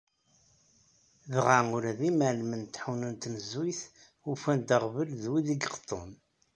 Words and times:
Dɣa 1.33 1.57
ula 1.75 1.91
d 1.99 2.01
imεellmen 2.09 2.61
n 2.65 2.71
tḥuna 2.73 3.09
n 3.13 3.15
tnezzuyt 3.21 3.81
ufan-d 4.31 4.69
aɣbel 4.77 5.09
d 5.21 5.23
wid 5.31 5.47
i 5.49 5.55
iqeṭṭun. 5.55 6.09